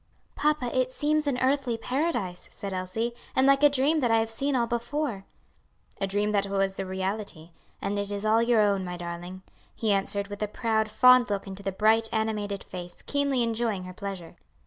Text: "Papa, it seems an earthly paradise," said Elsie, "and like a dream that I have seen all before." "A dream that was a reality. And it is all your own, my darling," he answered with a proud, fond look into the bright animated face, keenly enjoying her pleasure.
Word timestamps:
"Papa, 0.33 0.75
it 0.75 0.91
seems 0.91 1.27
an 1.27 1.37
earthly 1.41 1.77
paradise," 1.77 2.49
said 2.51 2.73
Elsie, 2.73 3.13
"and 3.35 3.45
like 3.45 3.61
a 3.61 3.69
dream 3.69 3.99
that 3.99 4.09
I 4.09 4.17
have 4.17 4.31
seen 4.31 4.55
all 4.55 4.65
before." 4.65 5.25
"A 5.99 6.07
dream 6.07 6.31
that 6.31 6.47
was 6.47 6.79
a 6.79 6.87
reality. 6.87 7.51
And 7.83 7.99
it 7.99 8.11
is 8.11 8.25
all 8.25 8.41
your 8.41 8.61
own, 8.61 8.83
my 8.83 8.97
darling," 8.97 9.43
he 9.75 9.91
answered 9.93 10.27
with 10.29 10.41
a 10.41 10.47
proud, 10.47 10.89
fond 10.89 11.29
look 11.29 11.45
into 11.45 11.61
the 11.61 11.71
bright 11.71 12.09
animated 12.11 12.63
face, 12.63 13.03
keenly 13.03 13.43
enjoying 13.43 13.83
her 13.83 13.93
pleasure. 13.93 14.37